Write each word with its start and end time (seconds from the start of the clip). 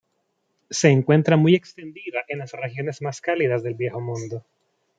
Se 0.71 0.89
encuentra 0.89 1.37
muy 1.37 1.53
extendida 1.53 2.23
en 2.27 2.39
las 2.39 2.53
regiones 2.53 3.03
más 3.03 3.21
cálidas 3.21 3.61
del 3.61 3.75
Viejo 3.75 4.01
Mundo. 4.01 4.43